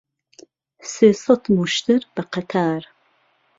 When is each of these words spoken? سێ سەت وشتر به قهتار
سێ 0.93 1.09
سەت 1.23 1.43
وشتر 1.57 2.01
به 2.13 2.21
قهتار 2.31 2.81